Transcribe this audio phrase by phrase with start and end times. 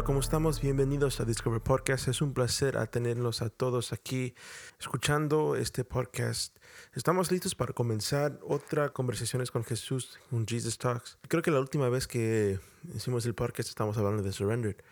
[0.00, 0.62] Hola, ¿cómo estamos?
[0.62, 2.08] Bienvenidos a Discover Podcast.
[2.08, 4.34] Es un placer a tenerlos a todos aquí
[4.78, 6.56] escuchando este podcast.
[6.94, 11.18] Estamos listos para comenzar otra conversaciones con Jesús, un Jesus Talks.
[11.28, 12.58] Creo que la última vez que
[12.94, 14.82] hicimos el podcast estamos hablando de Surrender.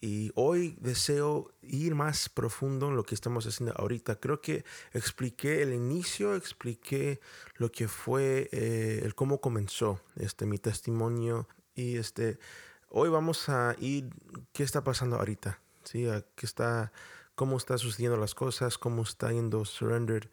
[0.00, 4.20] Y hoy deseo ir más profundo en lo que estamos haciendo ahorita.
[4.20, 4.64] Creo que
[4.94, 7.20] expliqué el inicio, expliqué
[7.56, 11.46] lo que fue, eh, el cómo comenzó este, mi testimonio.
[11.74, 12.38] Y este,
[12.88, 14.10] Hoy vamos a ir
[14.52, 16.06] qué está pasando ahorita, ¿sí?
[16.36, 16.92] qué está,
[17.34, 20.30] cómo está sucediendo las cosas, cómo está yendo Surrender.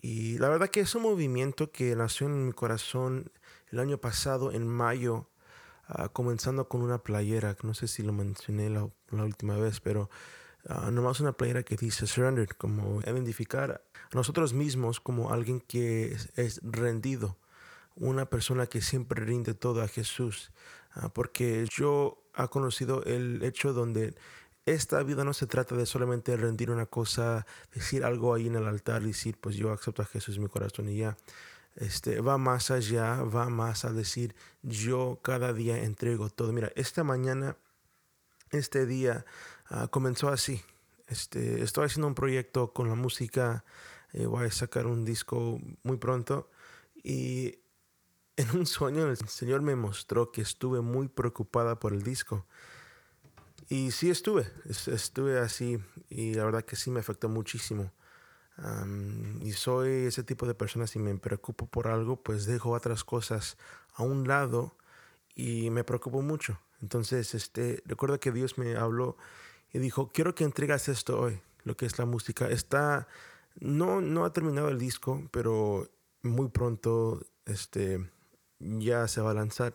[0.00, 3.30] Y la verdad que es un movimiento que nació en mi corazón
[3.70, 5.28] el año pasado, en mayo,
[5.88, 10.08] ah, comenzando con una playera, no sé si lo mencioné la, última vez, pero
[10.70, 16.16] uh, nomás una playera que dice Surrender, como identificar a nosotros mismos como alguien que
[16.36, 17.36] es rendido
[17.96, 20.52] una persona que siempre rinde todo a Jesús,
[21.12, 24.14] porque yo he conocido el hecho donde
[24.66, 28.66] esta vida no se trata de solamente rendir una cosa, decir algo ahí en el
[28.66, 31.16] altar, decir, pues yo acepto a Jesús en mi corazón y ya.
[31.76, 36.52] Este, va más allá, va más a decir, yo cada día entrego todo.
[36.52, 37.56] Mira, esta mañana,
[38.50, 39.24] este día
[39.68, 40.62] ah, comenzó así.
[41.06, 43.64] Este, estoy haciendo un proyecto con la música,
[44.12, 46.50] eh, voy a sacar un disco muy pronto
[47.02, 47.59] y
[48.40, 52.46] en un sueño el Señor me mostró que estuve muy preocupada por el disco.
[53.68, 57.92] Y sí estuve, estuve así y la verdad que sí me afectó muchísimo.
[59.40, 63.56] y soy ese tipo de persona, si me preocupo por algo, pues dejo otras cosas
[63.94, 64.76] a un lado
[65.34, 66.60] y me preocupo mucho.
[66.82, 69.16] Entonces, este, recuerdo que Dios me habló
[69.72, 72.48] y dijo, quiero que entregas esto hoy, lo que es la música.
[72.48, 73.06] Está,
[73.60, 75.88] no, no ha terminado el disco, pero
[76.22, 78.10] muy pronto, este,
[78.60, 79.74] ya se va a lanzar.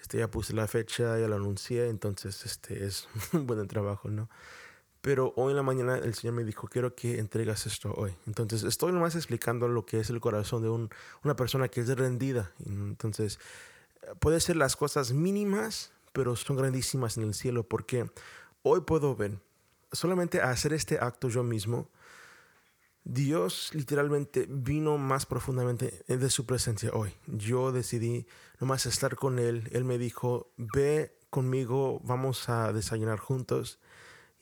[0.00, 4.28] Este, ya puse la fecha, ya lo anuncié, entonces este es un buen trabajo, ¿no?
[5.00, 8.16] Pero hoy en la mañana el Señor me dijo, quiero que entregas esto hoy.
[8.26, 10.88] Entonces estoy nomás explicando lo que es el corazón de un,
[11.22, 12.52] una persona que es rendida.
[12.64, 13.38] Entonces
[14.18, 18.10] puede ser las cosas mínimas, pero son grandísimas en el cielo porque
[18.62, 19.38] hoy puedo ver,
[19.92, 21.90] solamente hacer este acto yo mismo,
[23.04, 27.12] Dios literalmente vino más profundamente de su presencia hoy.
[27.26, 28.26] Yo decidí
[28.60, 29.68] nomás estar con Él.
[29.72, 33.78] Él me dijo, ve conmigo, vamos a desayunar juntos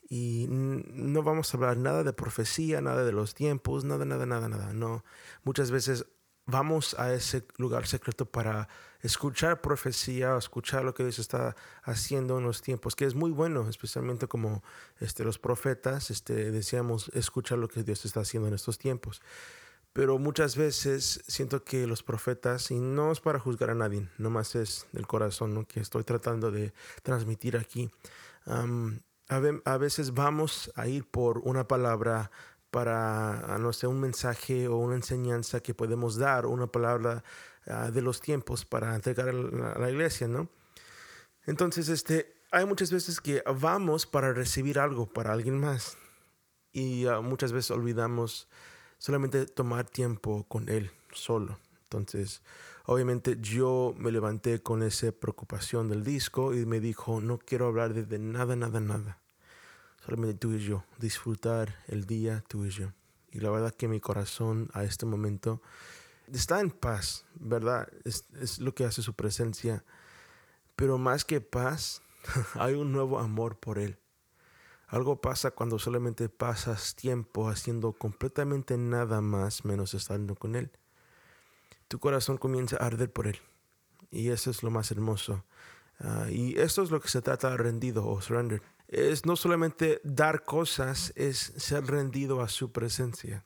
[0.09, 4.47] y no vamos a hablar nada de profecía, nada de los tiempos, nada, nada, nada,
[4.47, 4.71] nada.
[4.73, 5.03] No,
[5.43, 6.05] muchas veces
[6.45, 8.67] vamos a ese lugar secreto para
[9.01, 13.67] escuchar profecía, escuchar lo que Dios está haciendo en los tiempos, que es muy bueno,
[13.69, 14.63] especialmente como
[14.99, 19.21] este, los profetas este, deseamos escuchar lo que Dios está haciendo en estos tiempos.
[19.93, 24.55] Pero muchas veces siento que los profetas, y no es para juzgar a nadie, nomás
[24.55, 25.67] es del corazón ¿no?
[25.67, 26.73] que estoy tratando de
[27.03, 27.91] transmitir aquí.
[28.45, 32.31] a veces vamos a ir por una palabra
[32.73, 37.23] para, no sé, un mensaje o una enseñanza que podemos dar, una palabra
[37.67, 39.31] ah, de los tiempos para entregar a
[39.79, 40.49] la, iglesia, ¿no?
[41.45, 45.99] Entonces, este, hay muchas veces que vamos para recibir algo para alguien más
[46.71, 48.47] y ah, muchas veces olvidamos
[48.97, 51.59] solamente tomar tiempo con él solo.
[51.83, 52.41] Entonces,
[52.85, 57.93] obviamente yo me levanté con esa preocupación del disco y me dijo, no quiero hablar
[57.93, 59.22] de nada, nada, nada
[60.03, 62.91] solamente tú y yo, disfrutar el día tú y yo.
[63.31, 65.61] Y la verdad que mi corazón a este momento
[66.31, 67.87] está en paz, ¿verdad?
[68.03, 69.83] Es, lo que hace su presencia.
[70.75, 72.01] Pero más que paz,
[72.55, 73.97] hay un nuevo amor por Él.
[74.87, 80.71] Algo pasa cuando solamente pasas tiempo haciendo completamente nada más menos estando con Él.
[81.87, 83.39] Tu corazón comienza a arder por Él.
[84.11, 85.43] Y eso es lo más hermoso.
[85.99, 90.43] Ah, y esto es lo que se trata rendido o surrender es no solamente dar
[90.43, 93.45] cosas, es ser rendido a su presencia.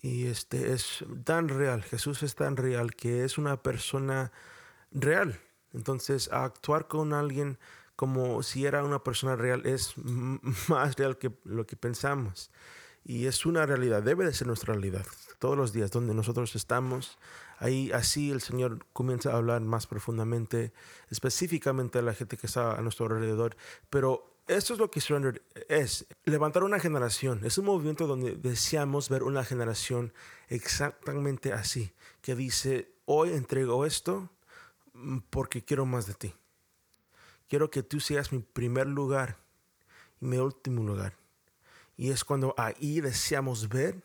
[0.00, 4.32] Y este es tan real, Jesús es tan real que es una persona
[4.90, 5.40] real.
[5.72, 7.58] Entonces, actuar con alguien
[7.96, 9.94] como si era una persona real es
[10.68, 12.50] más real que lo que pensamos.
[13.04, 15.04] Y es una realidad, debe de ser nuestra realidad.
[15.38, 17.18] Todos los días donde nosotros estamos,
[17.58, 20.72] ahí así el Señor comienza a hablar más profundamente,
[21.10, 23.56] específicamente a la gente que está a nuestro alrededor.
[23.90, 27.40] Pero esto es lo que Surrender es, levantar una generación.
[27.44, 30.12] Es un movimiento donde deseamos ver una generación
[30.48, 34.30] exactamente así, que dice, hoy entrego esto
[35.30, 36.34] porque quiero más de ti.
[37.48, 39.38] Quiero que tú seas mi primer lugar
[40.20, 41.21] y mi último lugar.
[41.96, 44.02] Y es cuando ahí deseamos ver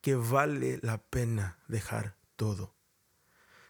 [0.00, 2.74] que vale la pena dejar todo.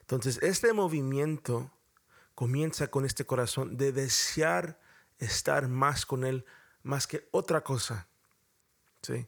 [0.00, 1.70] Entonces, este movimiento
[2.34, 4.78] comienza con este corazón de desear
[5.18, 6.44] estar más con Él,
[6.82, 8.08] más que otra cosa.
[9.02, 9.26] ¿Sí?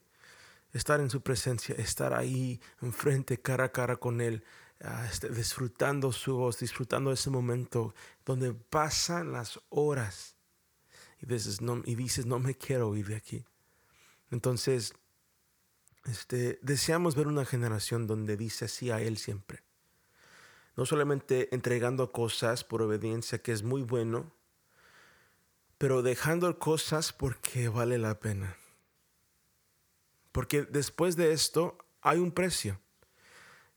[0.72, 4.44] Estar en su presencia, estar ahí enfrente, cara a cara con Él,
[4.82, 7.94] ah, este, disfrutando su voz, disfrutando ese momento
[8.24, 10.36] donde pasan las horas
[11.20, 13.44] y dices, no, y dices, no me quiero ir de aquí.
[14.30, 14.94] Entonces,
[16.04, 19.62] este, deseamos ver una generación donde dice así a Él siempre.
[20.76, 24.32] No solamente entregando cosas por obediencia, que es muy bueno,
[25.78, 28.56] pero dejando cosas porque vale la pena.
[30.32, 32.80] Porque después de esto hay un precio.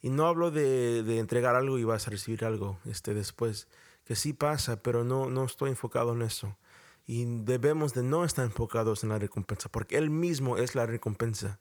[0.02, 3.68] Y no hablo de, entregar algo y vas a recibir algo este, después,
[4.04, 6.58] que sí pasa, pero no, no estoy enfocado en eso.
[7.06, 11.60] Y debemos de no estar enfocados en la recompensa, porque Él mismo es la recompensa.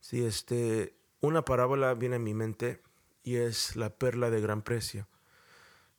[0.00, 2.82] Sí, este, una parábola viene a mi mente
[3.22, 5.08] y es la perla de gran precio.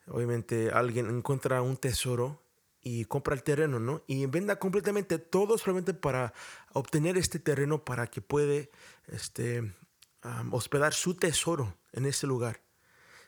[0.08, 2.44] Obviamente alguien encuentra un tesoro
[2.82, 4.04] y compra el terreno, ¿no?
[4.06, 6.34] Y venda completamente todo solamente para
[6.74, 8.70] obtener este terreno para que puede
[9.08, 9.74] este,
[10.52, 12.62] hospedar su tesoro en ese lugar.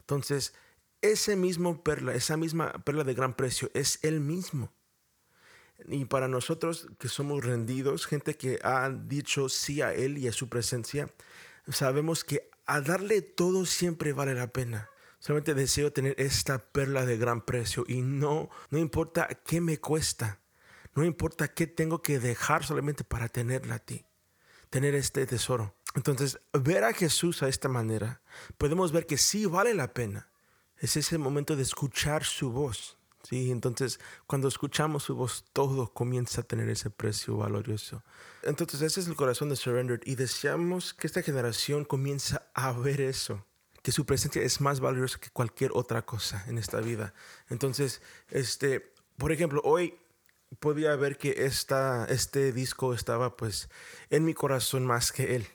[0.01, 0.54] Entonces,
[1.01, 4.71] ese mismo perla, esa misma perla de gran precio es el mismo.
[5.85, 10.33] Y para nosotros que somos rendidos, gente que ha dicho sí a Él y a
[10.33, 11.09] su presencia,
[11.68, 14.89] sabemos que a darle todo siempre vale la pena.
[15.19, 20.39] Solamente deseo tener esta perla de gran precio y no, no importa qué me cuesta,
[20.94, 24.06] no importa qué tengo que dejar solamente para tenerla a ti,
[24.69, 25.75] tener este tesoro.
[25.95, 28.21] Entonces, ver a Jesús a esta manera,
[28.57, 30.30] podemos ver que sí vale la pena.
[30.77, 32.97] Es ese momento de escuchar su voz.
[33.24, 38.04] Sí, entonces cuando escuchamos su voz, todo comienza a tener ese precio valioso.
[38.44, 43.02] Entonces ese es el corazón de Surrendered y deseamos que esta generación comience a ver
[43.02, 43.46] eso
[43.88, 47.14] que su presencia es más valiosa que cualquier otra cosa en esta vida.
[47.50, 49.98] Entonces, este, por ejemplo, hoy
[50.60, 53.69] podía ver que esta, este disco estaba pues
[54.10, 55.48] en mi corazón más que él.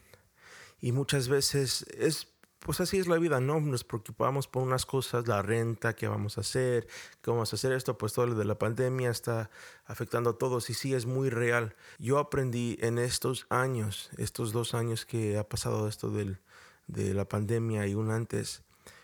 [0.81, 2.29] Y muchas veces es,
[2.65, 3.61] pues así es la vida, ¿no?
[3.61, 6.87] Nos preocupamos por unas cosas, la renta, qué vamos a hacer,
[7.21, 9.51] cómo vamos a hacer esto, pues todo lo de la pandemia está
[9.85, 11.75] afectando a todos y sí es muy real.
[11.99, 16.39] Yo aprendí en estos años, estos dos años que ha pasado esto del,
[16.87, 18.63] de la pandemia y un antes,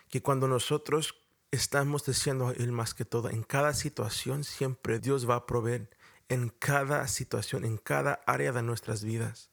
[0.09, 1.15] que cuando nosotros
[1.51, 5.89] estamos deseando a Él más que todo, en cada situación siempre Dios va a proveer,
[6.29, 9.49] en cada situación, en cada área de nuestras vidas.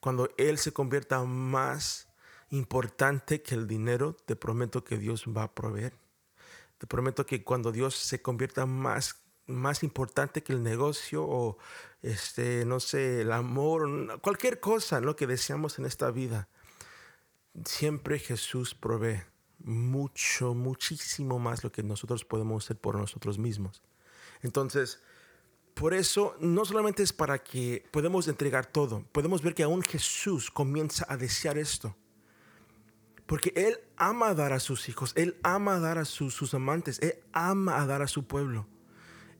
[0.00, 2.07] Cuando Él se convierta más
[2.50, 5.94] importante que el dinero, te prometo que Dios va a proveer.
[6.78, 11.56] Te prometo que cuando Dios se convierta más más importante que el negocio o
[12.02, 16.50] este no sé el amor cualquier cosa lo que deseamos en esta vida
[17.64, 19.22] siempre Jesús provee
[19.58, 23.82] mucho, muchísimo más lo que nosotros podemos hacer por nosotros mismos.
[24.42, 25.00] Entonces,
[25.74, 30.50] por eso no solamente es para que podemos entregar todo, podemos ver que aún Jesús
[30.50, 31.96] comienza a desear esto.
[33.28, 37.18] Porque Él ama dar a sus hijos, Él ama dar a sus, sus amantes, Él
[37.34, 38.66] ama dar a su pueblo.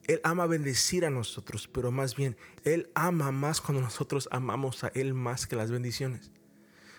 [0.06, 4.88] Él ama bendecir a nosotros, pero más bien, Él ama más cuando nosotros amamos a
[4.88, 6.30] Él más que las bendiciones.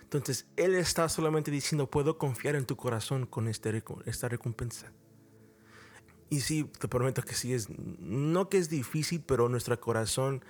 [0.01, 4.91] Entonces, Él está solamente diciendo, puedo confiar en tu corazón con este, esta recompensa.
[6.31, 10.43] Y sí, te prometo que sí es, no que es difícil, pero nuestro corazón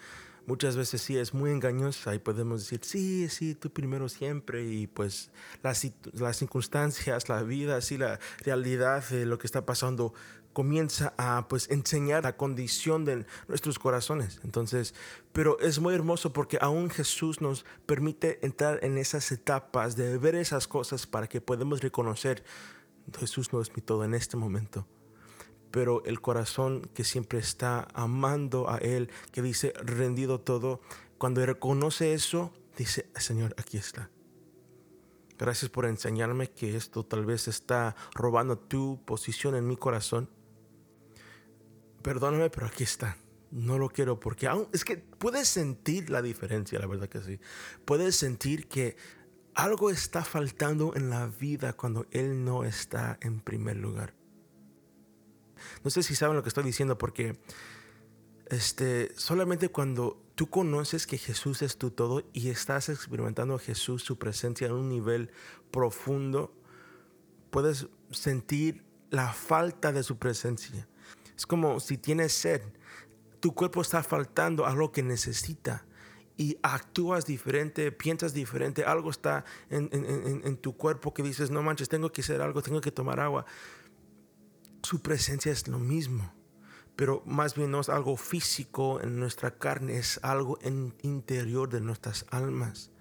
[0.49, 4.87] muchas veces sí es muy engañosa y podemos decir, sí, sí, tú primero siempre y
[4.87, 5.29] pues
[5.61, 10.11] las, las circunstancias, la vida, sí, la realidad de lo que está pasando
[10.51, 14.39] comienza a pues enseñar la condición de nuestros corazones.
[14.43, 14.95] Entonces,
[15.33, 20.33] pero es muy hermoso porque aún Jesús nos permite entrar en esas etapas de ver
[20.33, 22.43] esas cosas para que podamos reconocer
[23.19, 24.87] Jesús no es mi todo en este momento.
[25.71, 30.81] Pero el corazón que siempre está amando a Él, que dice rendido todo,
[31.17, 34.09] cuando reconoce eso, dice, Señor, aquí está.
[35.37, 40.29] Gracias por enseñarme que esto tal vez está robando tu posición en mi corazón
[42.01, 43.17] perdóname, pero aquí está.
[43.51, 47.39] No lo quiero porque es que puedes sentir la diferencia, la verdad que sí.
[47.85, 48.95] Puedes sentir que
[49.55, 54.13] algo está faltando en la vida cuando Él no está en primer lugar.
[55.83, 57.39] No sé si saben lo que estoy diciendo porque
[58.47, 64.03] este, solamente cuando tú conoces que Jesús es tu todo y estás experimentando a Jesús,
[64.03, 65.31] su presencia en un nivel
[65.71, 66.53] profundo,
[67.49, 70.87] puedes sentir la falta de su presencia.
[71.35, 72.61] Es como si tienes sed,
[73.39, 75.85] tu cuerpo está faltando a lo que necesita
[76.37, 82.11] y actúas diferente, piensas diferente, algo está en, tu cuerpo que dices, no manches, tengo
[82.11, 83.45] que hacer algo, tengo que tomar agua.
[84.83, 86.33] Su presencia es lo mismo,
[86.95, 91.81] pero más bien no es algo físico en nuestra carne, es algo en interior de
[91.81, 92.91] nuestras almas.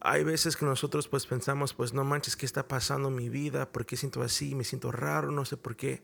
[0.00, 3.70] Hay veces que nosotros pues pensamos, pues no manches, ¿qué está pasando en mi vida?
[3.72, 4.54] ¿Por qué siento así?
[4.54, 6.02] Me siento raro, no sé por qué.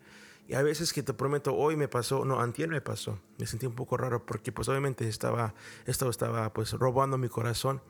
[0.49, 3.21] Y hay veces que te prometo, hoy me pasó, no, antier me pasó.
[3.39, 5.55] Me sentí un poco raro porque pues obviamente estaba,
[5.87, 7.81] esto estaba pues robando mi corazón.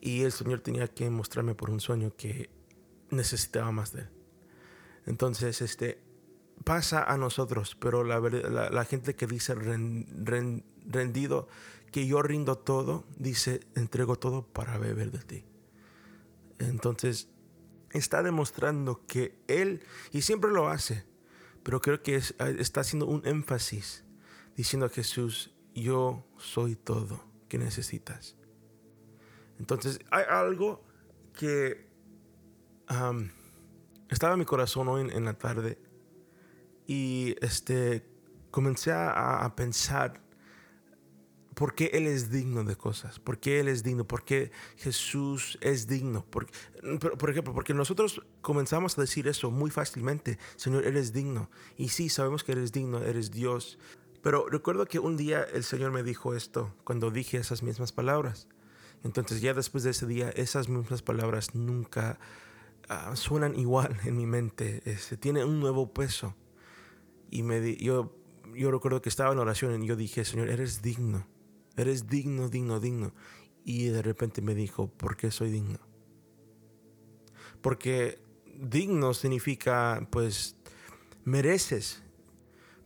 [0.00, 2.50] Y el Señor tenía que mostrarme por un sueño que
[3.10, 4.10] necesitaba más de Él.
[5.06, 6.02] Entonces, este,
[6.64, 11.48] pasa a nosotros, pero la, gente que dice rendido,
[11.92, 15.44] que yo rindo todo, dice, entrego todo para beber de ti.
[16.58, 17.28] Entonces,
[17.90, 19.82] está demostrando que Él,
[20.12, 21.04] y siempre lo hace,
[21.62, 24.04] pero creo que está haciendo un énfasis,
[24.56, 28.36] diciendo a Jesús, yo soy todo que necesitas.
[29.58, 30.82] Entonces, hay algo
[31.34, 31.86] que
[34.08, 35.78] estaba en mi corazón hoy en, la tarde
[36.86, 38.06] y este,
[38.50, 40.22] comencé a, pensar
[41.54, 45.58] por qué Él es digno de cosas, por qué Él es digno, por qué Jesús
[45.60, 46.24] es digno.
[46.24, 46.46] Por,
[47.18, 51.50] por, ejemplo, porque nosotros comenzamos a decir eso muy fácilmente, Señor, eres digno.
[51.76, 53.78] Y sí, sabemos que eres digno, eres Dios.
[54.22, 58.48] Pero recuerdo que un día el Señor me dijo esto cuando dije esas mismas palabras.
[59.04, 62.18] Entonces ya después de ese día, esas mismas palabras nunca
[62.88, 66.36] Ah, suenan igual en mi mente, este, tiene un nuevo peso.
[67.30, 68.16] Y me yo,
[68.54, 71.26] yo recuerdo que estaba en oración y yo dije, Señor, eres digno,
[71.76, 73.12] eres digno, digno, digno.
[73.64, 75.78] Y de repente me dijo, ¿por qué soy digno?
[77.60, 78.20] Porque
[78.54, 80.56] digno significa, pues,
[81.24, 82.02] mereces,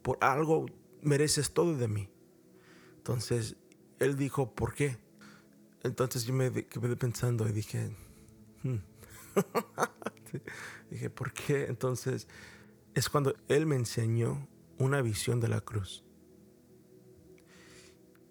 [0.02, 0.66] por algo
[1.02, 2.08] mereces todo de mí.
[2.96, 3.56] Entonces,
[3.98, 4.98] él dijo, ¿por qué?
[5.82, 7.90] Entonces yo me quedé pensando y dije,
[8.62, 8.76] hmm,
[10.90, 11.66] Dije, ¿por qué?
[11.66, 12.26] Entonces
[13.00, 16.04] es cuando Él me enseñó una visión de la cruz.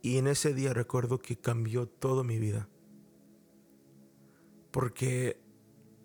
[0.04, 2.70] Y en ese día recuerdo que cambió toda mi vida.
[4.70, 5.42] Porque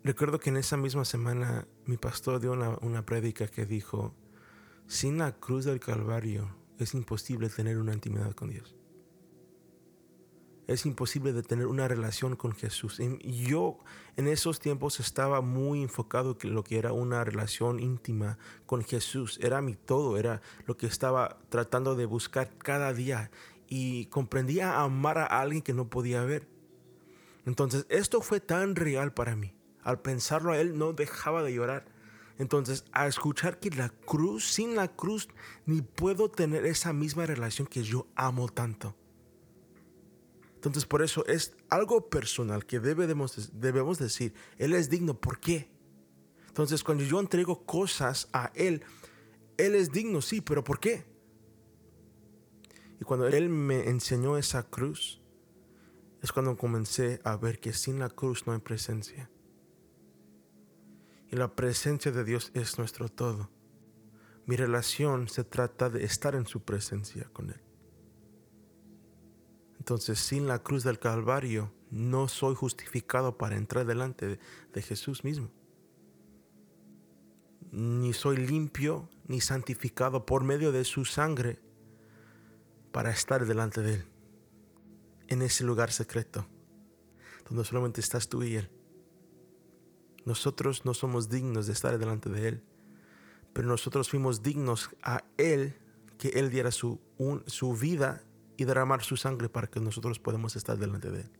[0.03, 4.15] recuerdo que en esa misma semana mi pastor dio una, una prédica que dijo,
[4.87, 8.75] sin la cruz del Calvario es imposible tener una intimidad con Dios
[10.67, 12.99] es imposible de tener una relación con Jesús.
[12.99, 13.79] Y yo
[14.15, 19.39] en esos tiempos estaba muy enfocado en lo que era una relación íntima con Jesús.
[19.41, 23.31] Era mi todo, era lo que estaba tratando de buscar cada día.
[23.67, 26.47] Y comprendía amar a alguien que no podía ver.
[27.45, 29.53] Entonces esto fue tan real para mí.
[29.83, 31.85] Al pensarlo a él no dejaba de llorar.
[32.37, 35.29] Entonces, a escuchar que la cruz, sin la cruz,
[35.65, 38.95] ni puedo tener esa misma relación que yo amo tanto.
[40.65, 45.19] Entonces por eso es algo personal que debemos, debemos decir, Él es digno.
[45.19, 45.69] ¿Por qué?
[46.47, 48.83] Entonces cuando yo entrego cosas a Él,
[49.57, 51.05] Él es digno, sí, pero ¿por qué?
[52.99, 55.21] Y cuando Él me enseñó esa cruz,
[56.23, 59.29] es cuando comencé a ver que sin la cruz no hay presencia.
[61.29, 63.51] Y la presencia de Dios es nuestro todo.
[64.47, 67.64] Mi relación se trata de estar en su presencia con Él.
[69.85, 74.39] Entonces, sin la cruz del Calvario, no soy justificado para entrar delante
[74.73, 75.51] de, Jesús mismo.
[77.69, 81.59] Ni soy limpio ni santificado por medio de su sangre
[82.91, 84.05] para estar delante de Él.
[85.27, 86.47] En ese lugar secreto,
[87.47, 88.71] donde solamente estás tú y Él.
[90.25, 92.63] Nosotros no somos dignos de estar delante de Él,
[93.53, 95.77] pero nosotros fuimos dignos a Él
[96.17, 96.99] que Él diera su,
[97.45, 98.24] su vida
[98.57, 101.31] y derramar su sangre para que nosotros podamos estar delante de Él.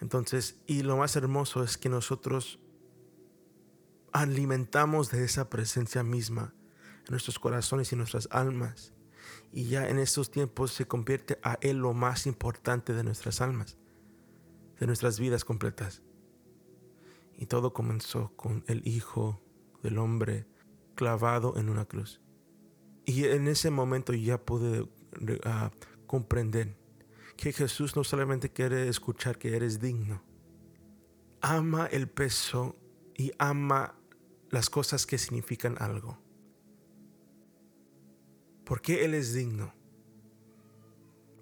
[0.00, 2.60] Entonces, y lo más hermoso es que nosotros
[4.12, 6.54] alimentamos de esa presencia misma
[7.08, 8.92] nuestros corazones y nuestras almas.
[9.52, 13.76] Y ya en estos tiempos se convierte a Él lo más importante de nuestras almas,
[14.78, 16.02] de nuestras vidas completas.
[17.36, 19.42] Y todo comenzó con el Hijo
[19.82, 20.46] del Hombre
[20.94, 22.20] clavado en una cruz.
[23.06, 24.88] Y en ese momento ya pude
[25.44, 25.70] ah,
[26.06, 26.76] comprender
[27.36, 30.22] que Jesús no solamente quiere escuchar que eres digno,
[31.40, 32.76] ama el peso
[33.14, 33.94] y ama
[34.50, 36.18] las cosas que significan algo.
[38.64, 39.72] ¿Por qué Él es digno?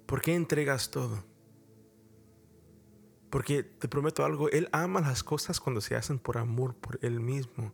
[0.05, 1.23] ¿Por qué entregas todo?
[3.31, 7.19] Porque te prometo algo, Él ama las cosas cuando se hacen por amor por Él
[7.19, 7.73] mismo.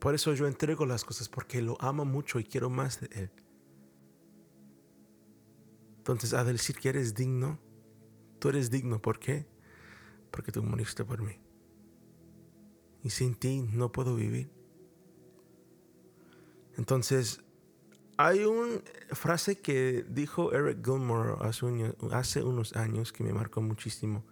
[0.00, 3.30] Por eso yo entrego las cosas porque lo amo mucho y quiero más de Él.
[5.98, 7.58] Entonces, a decir que eres digno,
[8.38, 9.00] tú eres digno.
[9.00, 9.46] ¿Por qué?
[10.30, 11.38] Porque tú moriste por mí.
[13.04, 14.50] Y sin ti no puedo vivir.
[16.78, 17.42] Entonces,
[18.16, 18.80] hay una
[19.12, 24.24] frase que dijo Eric Gilmore hace, unos años que me marcó muchísimo.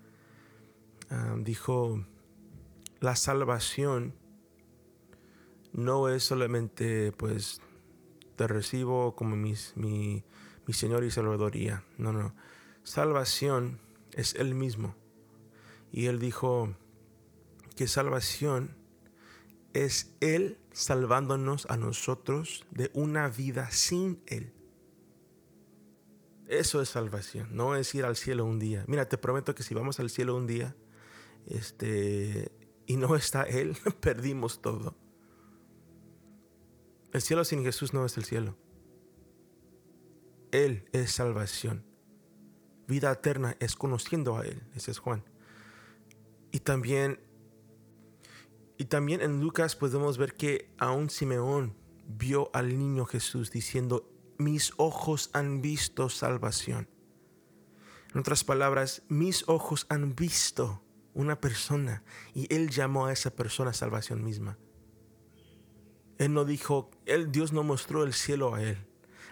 [1.11, 2.03] Ah, dijo,
[3.01, 4.15] la salvación
[5.73, 7.61] no es solamente, pues,
[8.37, 10.25] te recibo como mi, mi
[10.73, 11.85] Señor y Salvadoría.
[11.97, 12.35] No, no.
[12.83, 13.81] Salvación
[14.13, 14.95] es Él mismo.
[15.93, 16.75] Y Él dijo
[17.77, 18.77] que salvación
[19.73, 24.53] es Él salvándonos a nosotros de una vida sin Él.
[26.49, 28.85] Eso es salvación, no es ir al cielo un día.
[28.89, 30.75] Mira, te prometo que si vamos al cielo un día,
[31.47, 32.51] este,
[32.87, 34.97] y no está Él, perdimos todo.
[37.13, 38.57] El cielo sin Jesús no es el cielo.
[40.51, 41.85] Él es salvación.
[42.87, 45.25] Vida eterna es conociendo a Él, ese es Juan.
[46.53, 47.21] Y también
[48.79, 54.73] y también en Lucas podemos ver que aún Simeón vio al niño Jesús diciendo, mis
[54.77, 56.89] ojos han visto salvación.
[58.15, 60.81] En otras palabras, mis ojos han visto
[61.13, 64.57] una persona y él llamó a esa persona salvación misma.
[66.19, 68.79] Él no dijo, él, Dios no mostró el cielo a él.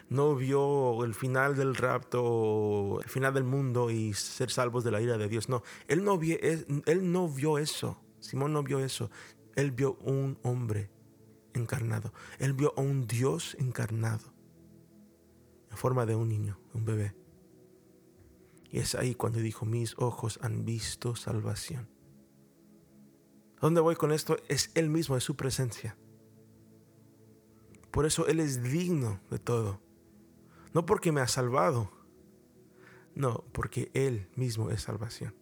[0.08, 5.00] No vio el final del rapto, el final del mundo y ser salvos de la
[5.00, 5.48] ira de Dios.
[5.48, 8.00] No, él no vio, él no vio eso.
[8.20, 9.10] Simón no vio eso.
[9.56, 10.90] Él vio un hombre
[11.54, 12.12] encarnado.
[12.38, 14.32] Él vio a un Dios encarnado
[15.70, 17.14] en forma de un niño, un bebé.
[18.70, 21.88] Y es ahí cuando dijo, mis ojos han visto salvación.
[23.60, 24.36] dónde voy con esto?
[24.48, 25.96] Es Él mismo, es su presencia.
[27.96, 29.80] Por eso Él es digno de todo.
[30.74, 31.90] No porque me ha salvado,
[33.14, 35.34] no, porque Él mismo es salvación.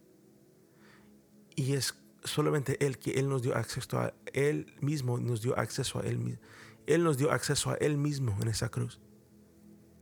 [1.57, 5.99] Y es solamente Él, que Él nos dio acceso a Él mismo, nos dio acceso
[5.99, 6.39] a Él.
[6.87, 9.01] Él nos dio acceso a Él mismo en esa cruz.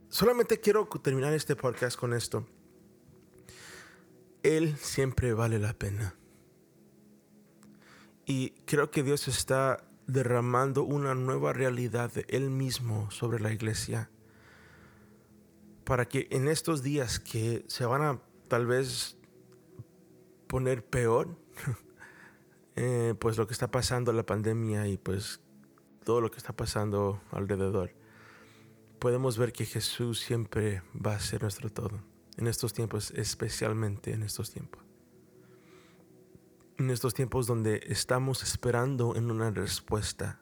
[0.09, 2.45] Solamente quiero terminar este podcast con esto.
[4.43, 6.13] Él siempre vale la pena.
[8.27, 14.09] Y creo que Dios está derramando una nueva realidad de Él mismo sobre la iglesia.
[15.83, 19.17] Para que en estos días que se van a tal vez
[20.47, 21.37] poner peor,
[22.75, 25.41] Eh, pues lo que está pasando, la pandemia y pues
[26.03, 27.91] todo lo que está pasando alrededor,
[28.99, 32.01] podemos ver que Jesús siempre va a ser nuestro todo.
[32.37, 34.82] En estos tiempos, especialmente en estos tiempos.
[36.77, 40.41] En estos tiempos donde estamos esperando en una respuesta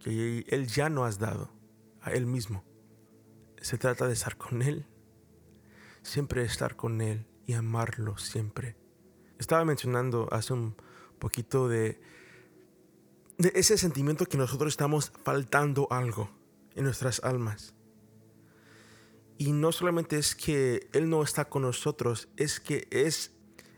[0.00, 1.50] que Él ya no has dado
[2.00, 2.64] a Él mismo.
[3.60, 4.86] Se trata de estar con Él,
[6.02, 8.76] siempre estar con Él y amarlo siempre.
[9.38, 10.76] Estaba mencionando hace un
[11.18, 12.00] poquito de,
[13.38, 16.30] de ese sentimiento que nosotros estamos faltando algo
[16.74, 17.74] en nuestras almas.
[19.36, 23.33] Y no solamente es que Él no está con nosotros, es que es,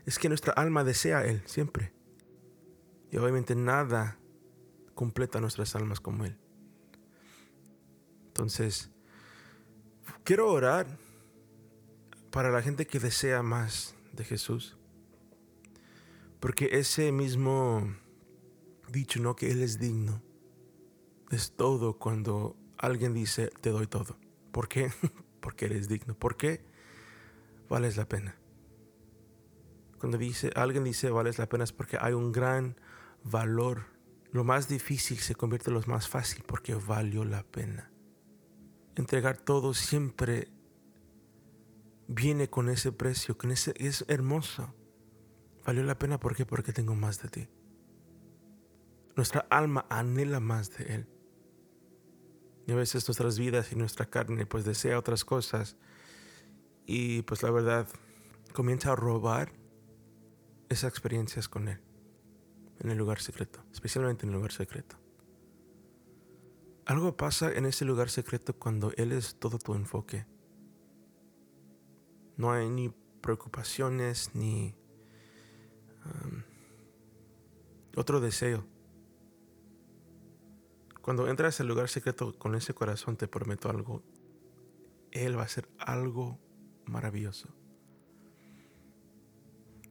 [0.07, 1.91] es que nuestra alma desea a Él siempre.
[3.11, 4.17] Y obviamente nada
[4.95, 6.39] completa nuestras almas como Él.
[8.27, 8.89] Entonces,
[10.23, 10.87] quiero orar
[12.31, 14.77] para la gente que desea más de Jesús.
[16.39, 17.93] Porque ese mismo
[18.89, 19.35] dicho, ¿no?
[19.35, 20.23] Que Él es digno.
[21.31, 24.17] Es todo cuando alguien dice, te doy todo.
[24.53, 24.89] ¿Por qué?
[25.41, 26.17] Porque eres digno.
[26.17, 26.63] ¿Por qué?
[27.67, 28.39] Vales la pena.
[29.99, 32.79] Cuando dice, alguien dice vales la pena es porque hay un gran
[33.23, 33.85] valor.
[34.31, 37.91] Lo más difícil se convierte en lo más fácil porque valió la pena.
[38.95, 40.51] Entregar todo siempre
[42.07, 44.73] viene con ese precio, ese, es hermoso.
[45.65, 46.45] Valió la pena ¿por qué?
[46.45, 47.49] porque tengo más de ti.
[49.15, 51.09] Nuestra alma anhela más de Él.
[52.67, 55.77] Y a veces nuestras vidas y nuestra carne pues desea otras cosas.
[56.85, 57.87] Y pues la verdad
[58.53, 59.51] comienza a robar
[60.69, 61.79] esas experiencias con Él.
[62.79, 63.63] En el lugar secreto.
[63.71, 64.97] Especialmente en el lugar secreto.
[66.85, 70.25] Algo pasa en ese lugar secreto cuando Él es todo tu enfoque.
[72.37, 72.89] No hay ni
[73.21, 74.75] preocupaciones ni
[77.95, 78.65] otro deseo.
[81.01, 84.03] Cuando entras al lugar secreto con ese corazón, te prometo algo.
[85.11, 86.39] Él va a hacer algo
[86.85, 87.49] maravilloso.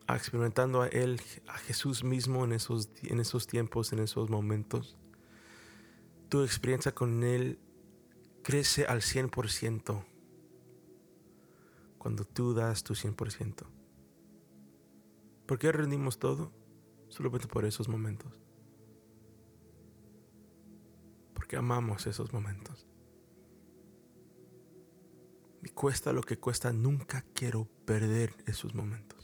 [0.08, 4.96] Experimentando a Él, a Jesús mismo en esos, en esos tiempos, en esos momentos.
[6.28, 7.58] Tu experiencia con Él
[8.42, 10.04] crece al 100%
[11.98, 13.64] cuando tú das tu 100%.
[15.46, 16.52] ¿Por qué rendimos todo?
[17.08, 18.46] Solamente por esos momentos.
[21.46, 22.88] porque amamos esos momentos.
[25.62, 29.15] Y cuesta lo que cuesta, nunca quiero perder esos momentos.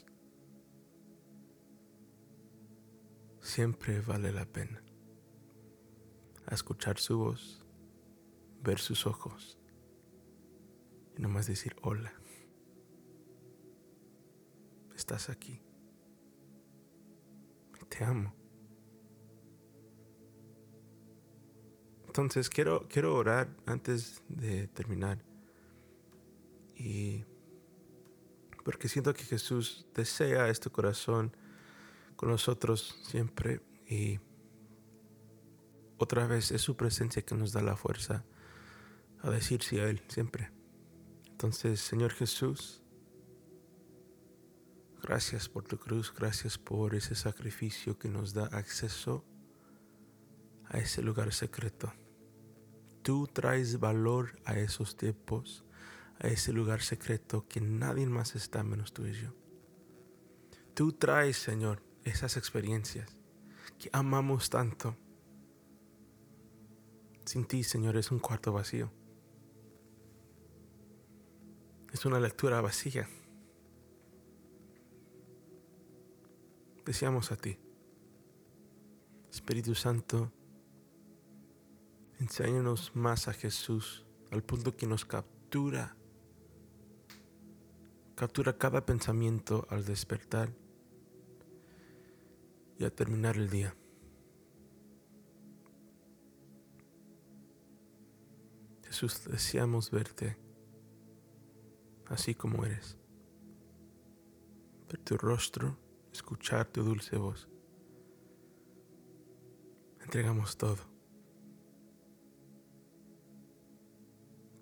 [3.42, 4.83] Siempre vale la pena
[6.50, 7.64] escuchar su voz,
[8.62, 9.59] ver sus ojos
[11.16, 12.12] y nomás decir hola.
[14.94, 15.61] Estás aquí.
[17.88, 18.33] Te amo.
[22.07, 25.18] Entonces quiero, quiero orar antes de terminar.
[26.76, 27.24] Y
[28.64, 31.37] porque siento que Jesús desea este corazón
[32.22, 33.61] con nosotros siempre.
[33.85, 34.20] Y
[35.98, 38.24] otra vez es su presencia que nos da la fuerza
[39.22, 40.52] a decir sí a Él siempre.
[41.32, 42.80] Entonces, Señor Jesús,
[45.02, 49.24] gracias por tu cruz, gracias por ese sacrificio que nos da acceso
[50.66, 51.92] a ese lugar secreto.
[53.02, 55.64] Tú traes valor a esos tiempos,
[56.20, 59.35] a ese lugar secreto que nadie más está menos tú y yo.
[60.74, 63.08] Tú traes, Señor, esas experiencias
[63.78, 64.96] que amamos tanto.
[67.24, 68.90] Sin ti, Señor, es un cuarto vacío.
[71.92, 73.08] Es una lectura vacía.
[76.84, 77.58] Deseamos a ti.
[79.30, 80.32] Espíritu Santo,
[82.18, 85.96] enséñanos más a Jesús al punto que nos captura.
[88.14, 90.52] Captura cada pensamiento al despertar
[92.78, 93.74] y al terminar el día.
[98.85, 100.37] Jesús, deseamos verte
[102.06, 102.98] así como eres.
[104.88, 105.78] Ver tu rostro,
[106.12, 107.48] escuchar tu dulce voz.
[110.02, 110.76] Entregamos todo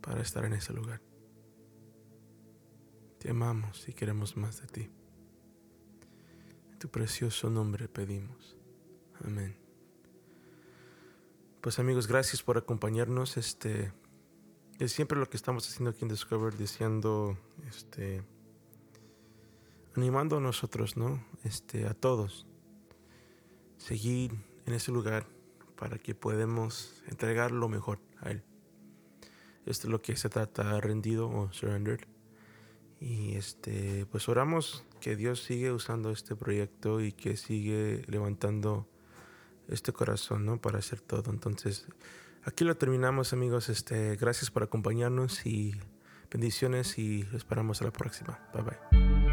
[0.00, 1.02] para estar en ese lugar.
[3.18, 4.99] Te amamos y queremos más de ti.
[6.80, 8.56] Tu precioso nombre pedimos.
[9.22, 9.54] Amén.
[11.60, 13.36] Pues amigos, gracias por acompañarnos.
[13.36, 13.92] Este
[14.78, 17.36] es siempre lo que estamos haciendo aquí en Discover, diciendo,
[17.68, 18.22] este,
[19.94, 21.22] animando a nosotros, ¿no?
[21.44, 22.46] Este, a todos,
[23.76, 24.32] seguir
[24.64, 25.26] en ese lugar
[25.76, 28.42] para que podamos entregar lo mejor a Él.
[29.66, 32.08] Esto es lo que se trata, rendido o surrendered.
[33.00, 38.86] Y este, pues oramos que Dios sigue usando este proyecto y que sigue levantando
[39.68, 40.60] este corazón, ¿no?
[40.60, 41.30] Para hacer todo.
[41.30, 41.86] Entonces,
[42.44, 43.68] Aquí lo terminamos amigos.
[43.68, 45.74] Este, gracias por acompañarnos y
[46.30, 48.38] bendiciones y esperamos a la próxima.
[48.54, 49.29] Bye bye.